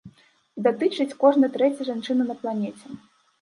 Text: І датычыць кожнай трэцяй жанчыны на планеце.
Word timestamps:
І 0.61 0.63
датычыць 0.67 1.17
кожнай 1.23 1.51
трэцяй 1.59 1.85
жанчыны 1.91 2.23
на 2.31 2.39
планеце. 2.41 2.97